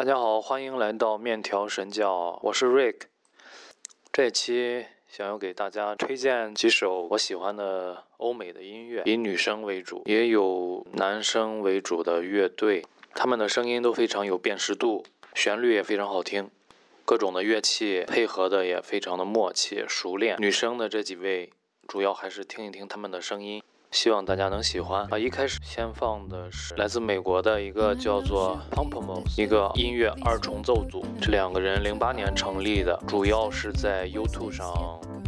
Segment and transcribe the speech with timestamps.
[0.00, 3.00] 大家好，欢迎来到面条神教，我是 Rick。
[4.10, 12.82] 这期想要给大家推荐几首我喜欢的欧美的音乐，以女生为主，也有男生为主的乐队，
[13.14, 16.50] 他们的声音都非常有辨识度，旋律也非常好听，
[17.04, 20.38] 各种的乐器配合的也非常的默契熟练。
[20.40, 21.52] 女生的这几位，
[21.86, 23.62] 主要还是听一听他们的声音。
[23.90, 25.18] 希望大家能喜欢啊！
[25.18, 34.72] 一开始先放的是来自美国的一个叫做 Pompomos 一个音乐二重奏组，这两个人零八年成立的，主要是在 YouTube 上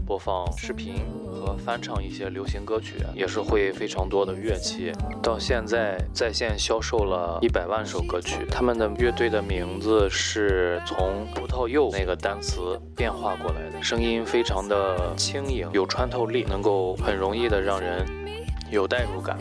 [0.07, 0.95] 播放视频
[1.29, 4.93] 和翻唱一些流行歌曲，也是会非常多的乐器。
[5.21, 8.47] 到现在在线销售了一百万首歌曲。
[8.49, 18.07] 他们的乐队的名字是从葡萄柚那个单词变化过来的，声音非常的轻盈，有穿透力，能够很容易的让人。
[18.73, 19.37] 有代入感。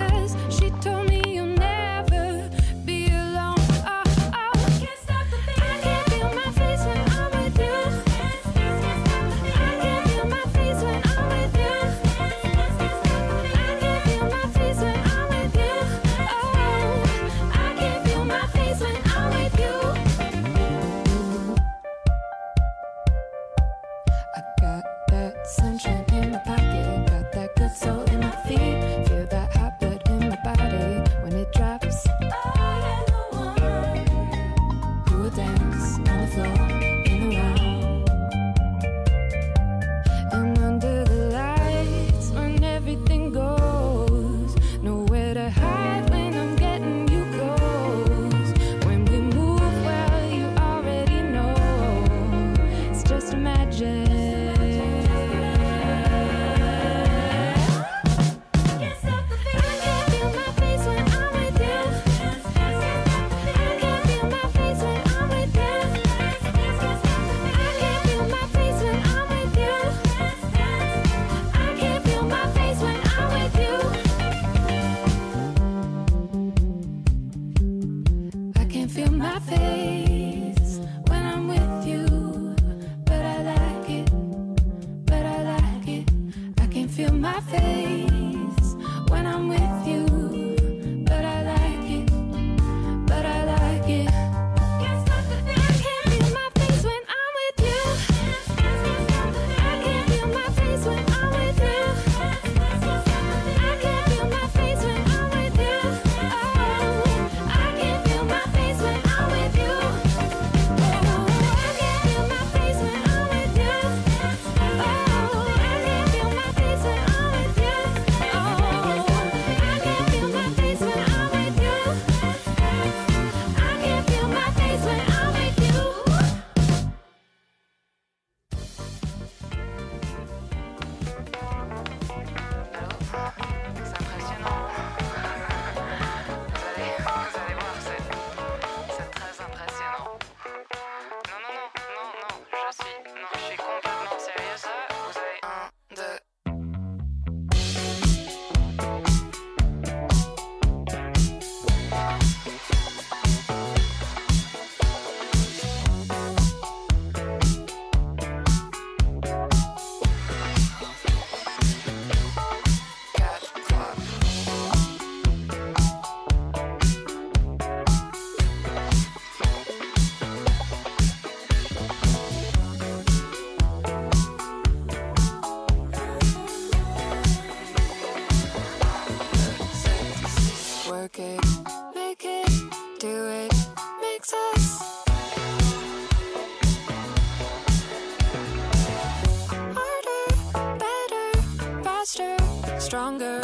[192.91, 193.39] stronger.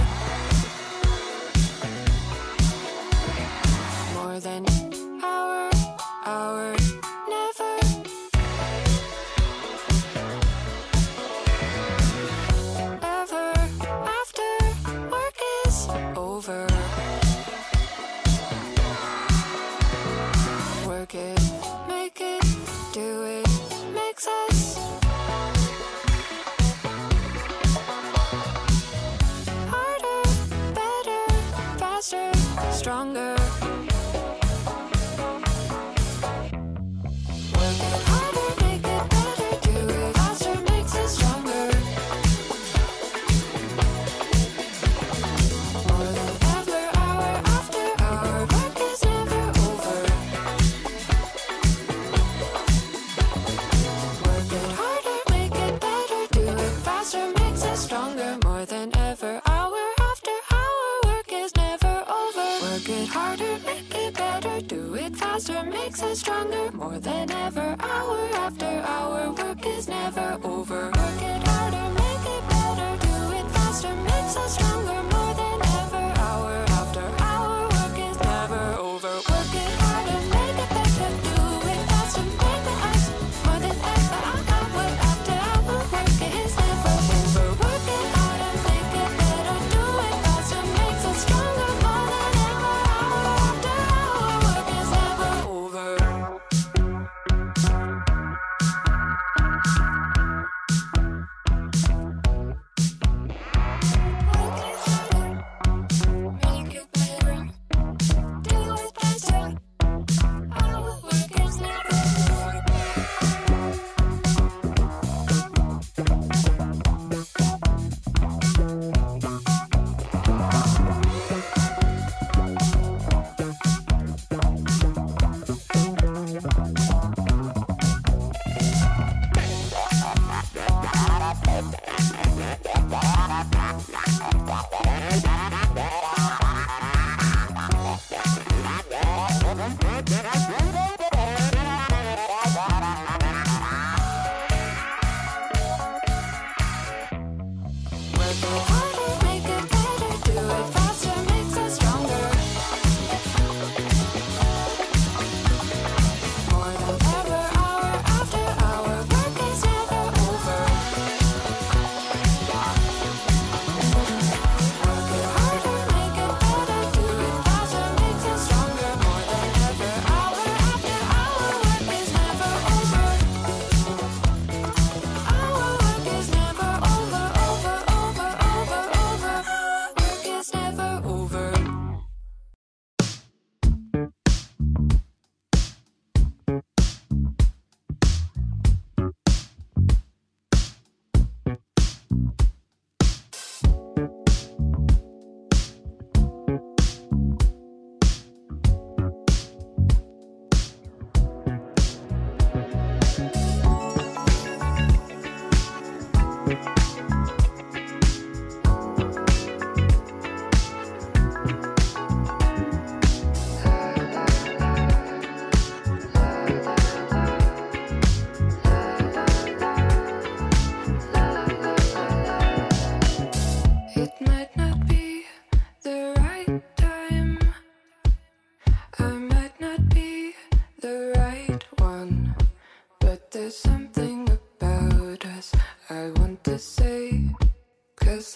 [4.14, 4.66] More than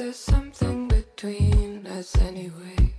[0.01, 2.90] There's something between us anyway.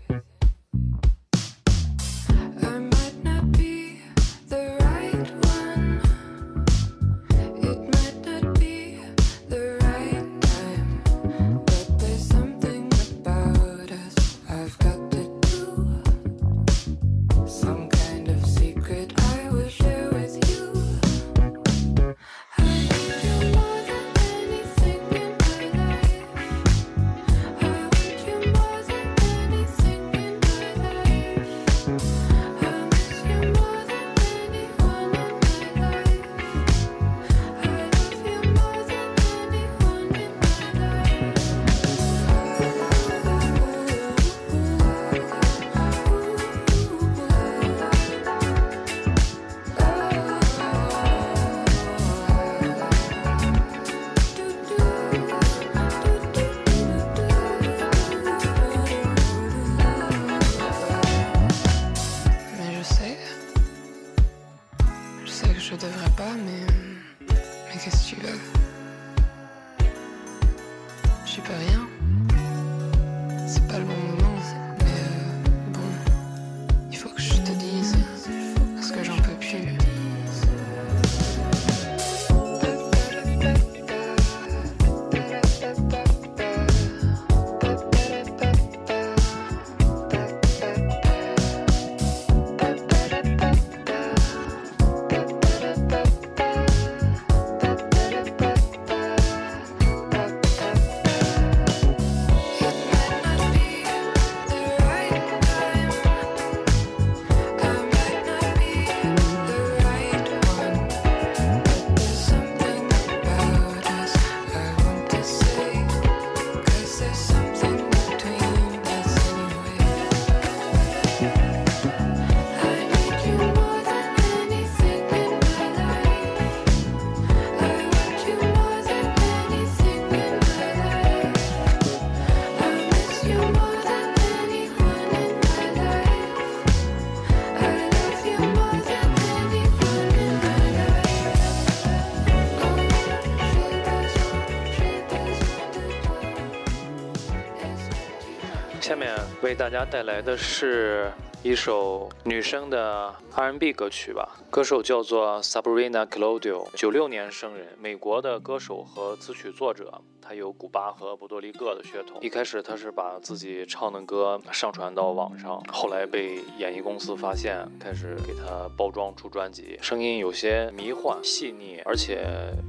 [149.52, 151.12] 给大家带来的是
[151.44, 160.00] 一首女生的 R&B 歌曲吧，歌手叫做 Sabrina Claudio，九六年生人，美国的歌手和词曲作者。
[160.24, 162.16] 她有古巴和波多黎各的血统。
[162.20, 169.76] 一开始她是把自己唱的歌上传到网上，后来被演艺公司发现，开始给她包装出专辑。
[169.82, 172.24] 声音有些迷幻细腻，而且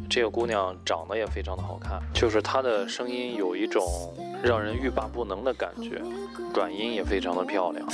[0.10, 3.84] 这个姑娘长得也非常的好看，就是她的声音有一种
[4.44, 6.02] 让人欲罢不能的感觉，
[6.52, 7.88] 转音也非常的漂亮。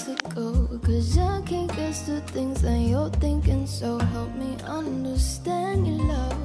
[0.77, 6.37] Cause I can't guess the things that you're thinking So help me understand your love.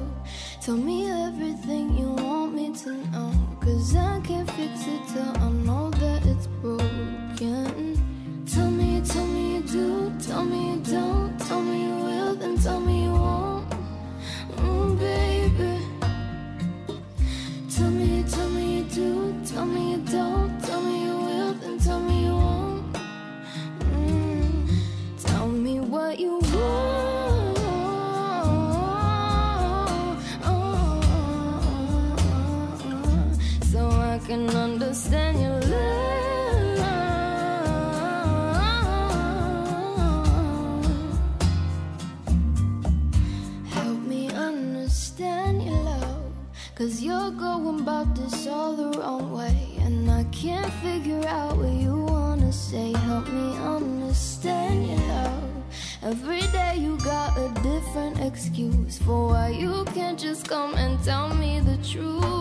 [0.61, 3.31] Tell me everything you want me to know.
[3.61, 8.01] Cause I can't fix it till I know that it's broken.
[8.47, 12.57] Tell me, tell me you do Tell me you don't Tell me you will, then
[12.57, 13.69] tell me you won't.
[14.57, 15.85] Mm, baby.
[17.69, 21.77] Tell me, tell me you do Tell me you don't Tell me you will, then
[21.77, 22.14] tell me
[26.19, 27.57] you want.
[33.71, 35.85] So I can understand your love.
[43.69, 46.31] Help me understand your love.
[46.75, 49.77] Cause you're going about this all the wrong way.
[49.79, 52.93] And I can't figure out what you wanna say.
[52.93, 55.04] Help me understand your.
[56.05, 61.33] Every day you got a different excuse for why you can't just come and tell
[61.33, 62.34] me the truth.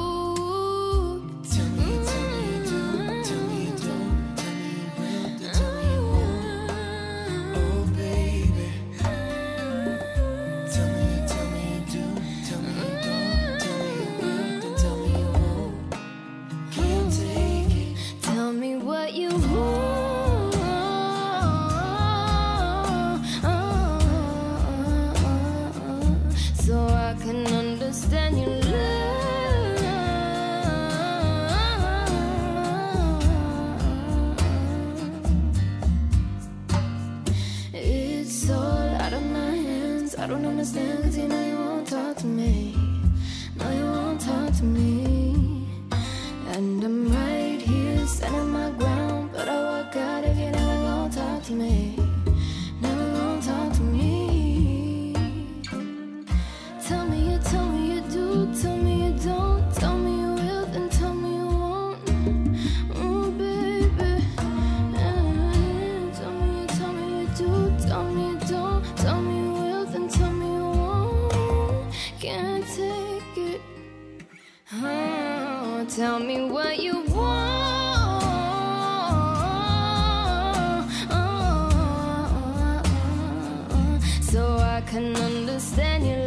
[84.95, 86.24] Can understand your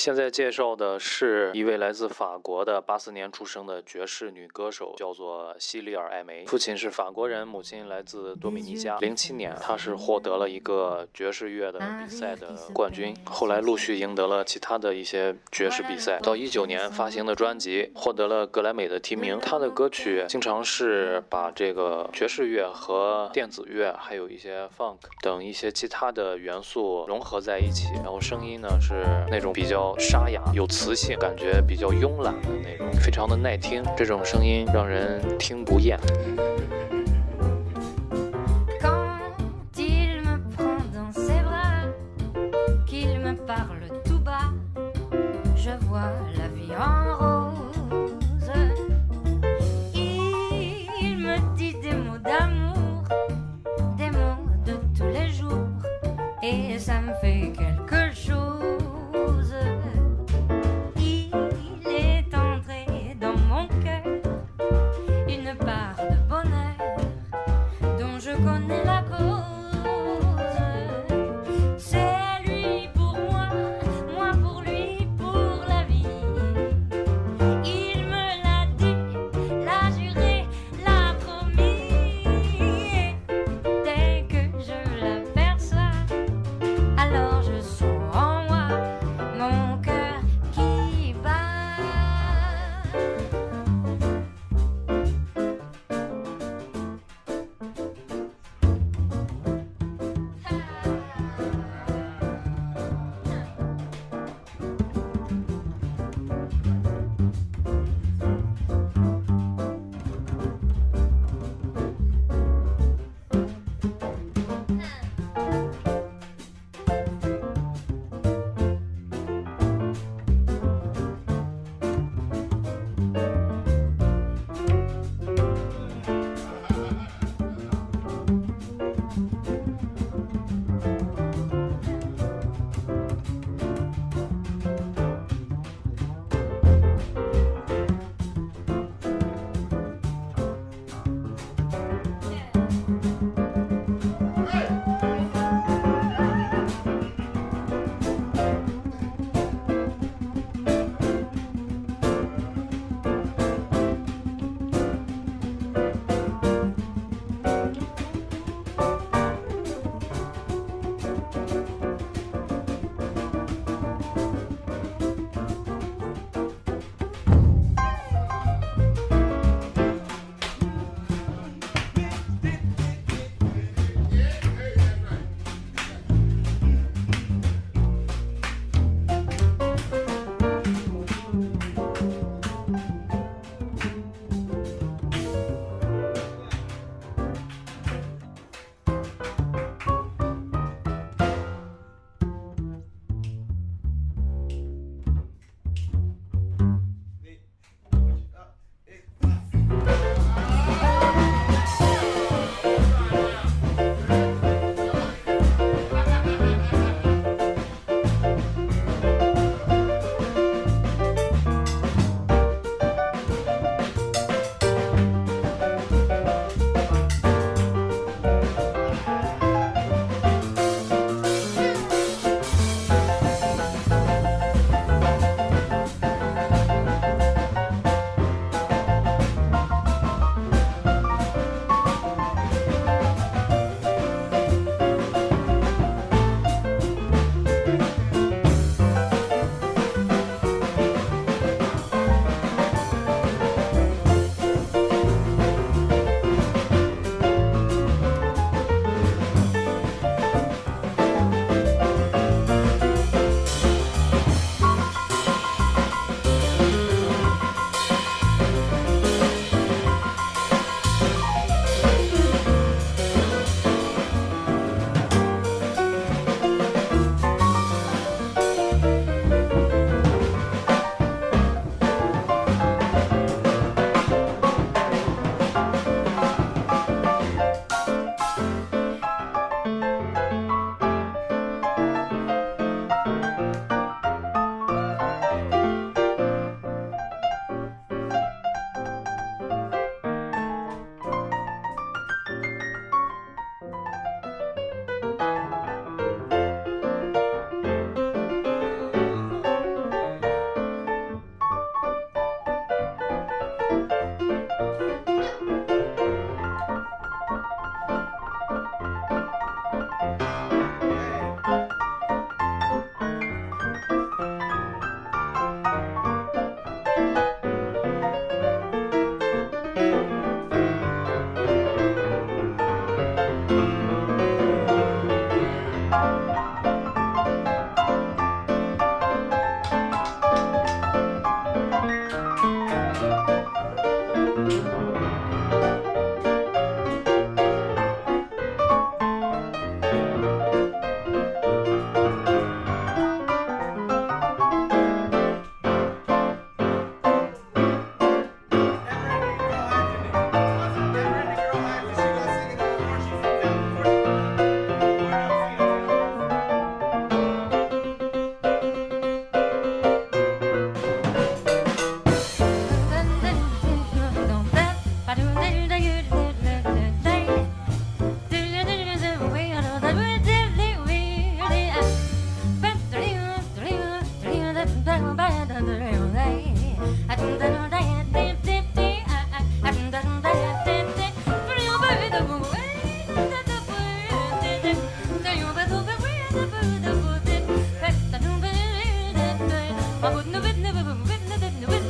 [0.00, 6.42] 现在介绍的是一位来自法国的八四年出生的爵士女歌手，叫做西里尔·艾梅。
[6.46, 8.96] 父亲是法国人，母亲来自多米尼加。
[8.96, 16.18] 零七年，她是获得了一个爵士乐的比赛的冠军，后来陆续赢得了其他的一些爵士比赛。
[16.20, 19.38] 到一九年发行的专辑获得了格莱美的提名。
[19.40, 33.82] 她的歌曲经常是把这个爵士乐和电子乐，还有一些 funk 等一些其他的元素融合在一起，然后声音呢是那种比较沙哑、有磁性，感觉比较慵懒的那种，非常的耐听。
[33.96, 35.98] 这种声音让人听不厌。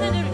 [0.02, 0.29] and it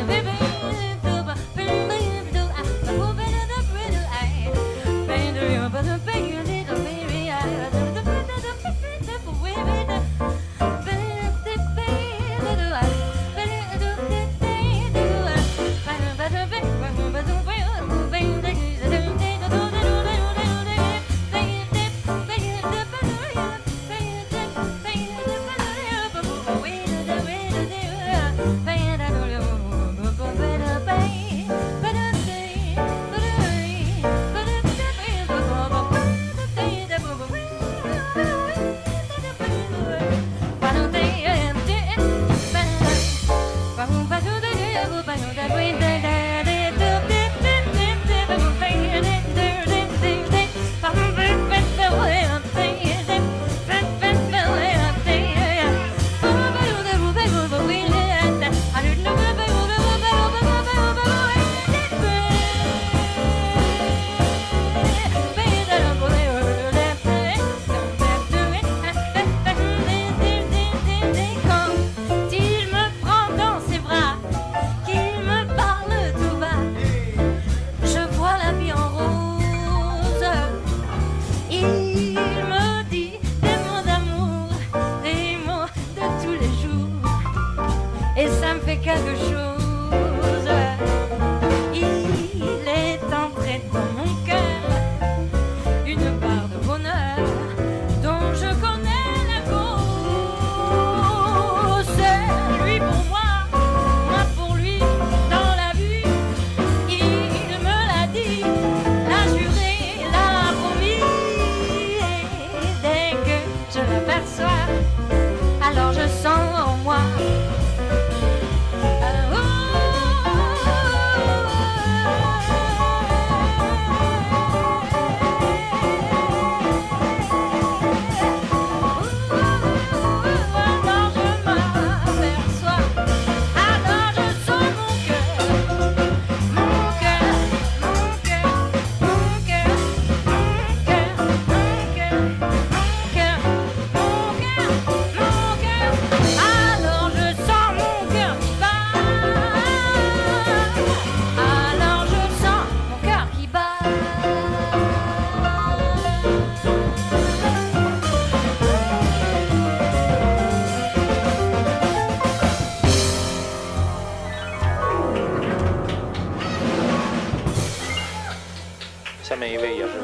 [81.57, 82.15] You.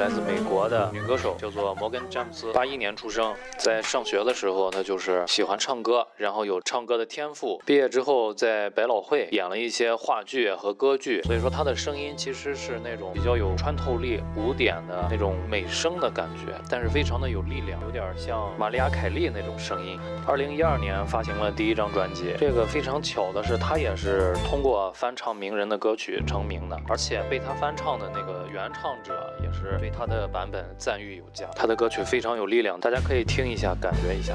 [0.02, 3.32] 来自美国的女歌手，叫做摩根·詹姆斯，八一年出生。
[3.56, 7.62] 在上学的时候，她就是喜欢唱歌，然后有唱歌的天赋。
[7.64, 20.00] 毕业之后，在百老汇演了一些话剧和歌剧，所以说她的声音其实是那种比较有穿透力、古典的那种美声的感觉，但是非常的有力量，有点像玛丽亚·凯莉那种声音。
[20.26, 31.46] 二零一二年发行了第一张专辑，这个非常巧的是，她也是通过翻唱名人的歌曲成名的，而且被她翻唱的那个原唱者也是他的版本赞誉有加。
[31.54, 34.34] 他的歌曲非常有力量，大家可以听一下，感觉一下。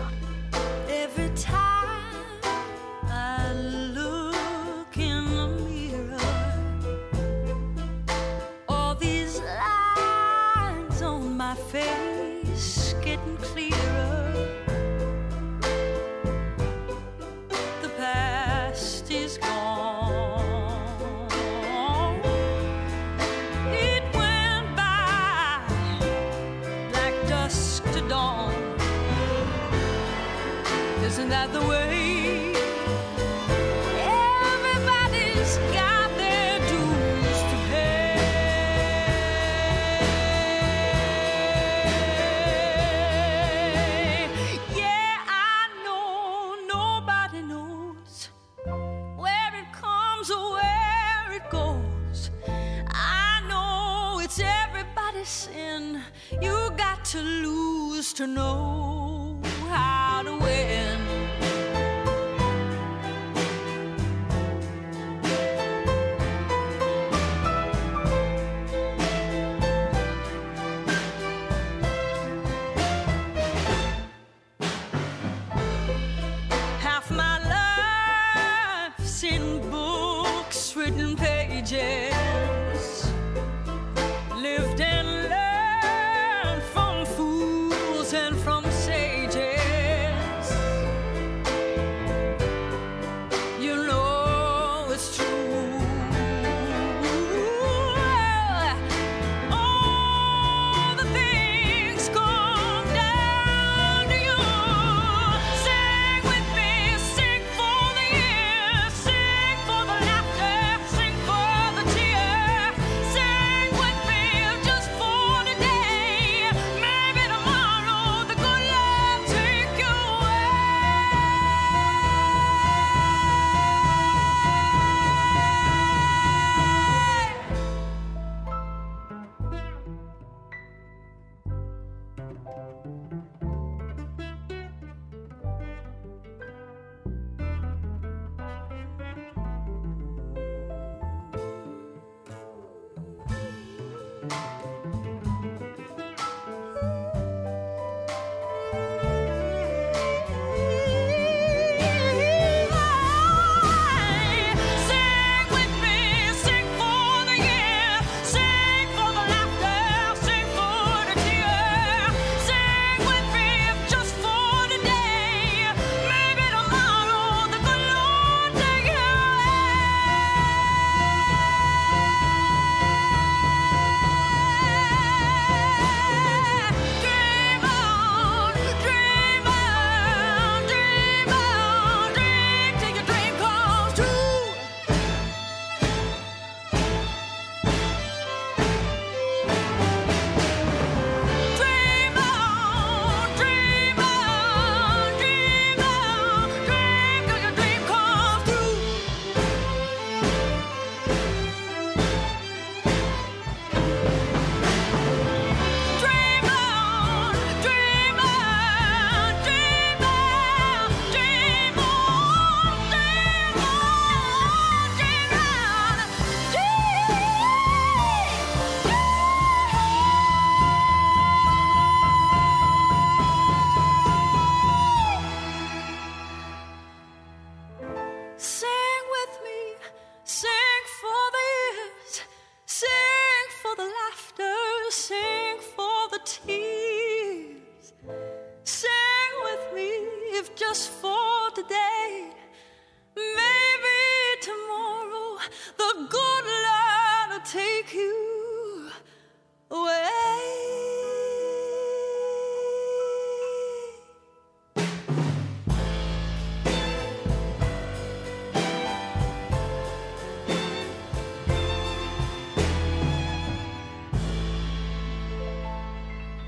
[58.38, 58.77] Know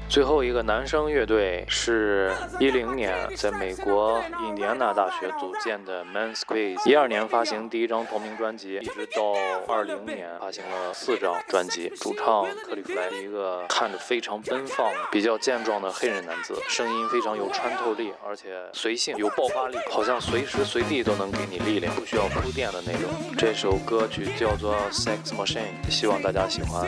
[0.10, 9.34] 最后一个男生乐队是一零年在美国印第安纳大学组建的 Man Squeeze，一二年发行第一张同名专辑，一直到
[9.68, 11.94] 二零年发行了四张专辑。
[12.02, 23.12] 主唱克利夫莱一个看着非常奔放、比较健壮的黑人男子，声音非常有穿透力，而且随性有爆发力，好像随时随地都能给你力量，不需要铺垫的那种。
[23.38, 26.88] 这首歌曲叫做《Sex Machine》，希望大家喜欢。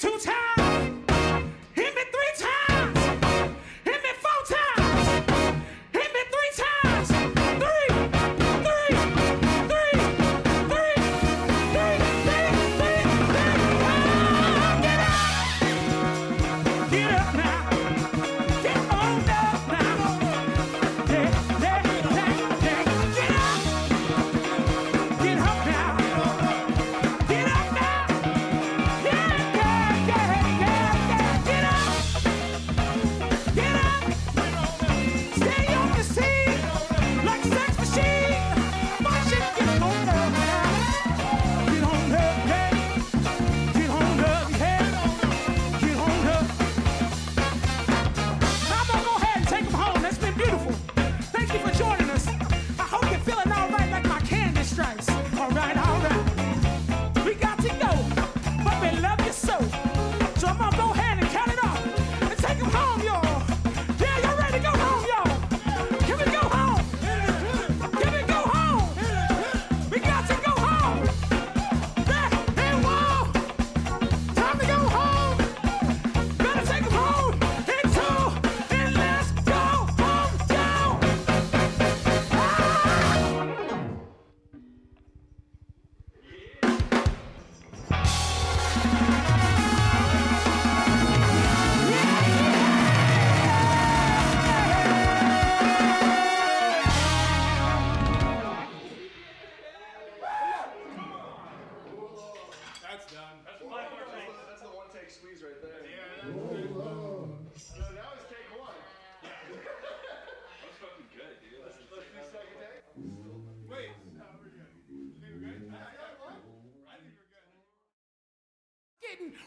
[0.00, 0.39] two times.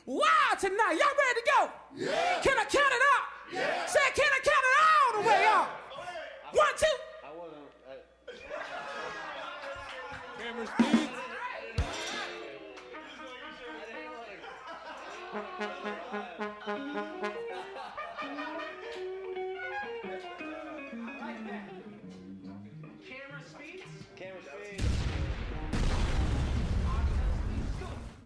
[0.05, 0.97] wild tonight.
[0.99, 1.69] Y'all ready to go?
[1.95, 2.41] Yeah.
[2.41, 3.25] Can I count it out?
[3.51, 3.85] Yeah.
[3.85, 5.61] Say, can I count it all the yeah.
[5.61, 5.67] way
[6.53, 6.85] One, two.
[7.23, 7.57] I wanna.
[10.37, 11.09] Camera speed.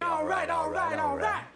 [0.01, 1.46] all right, all right, all right.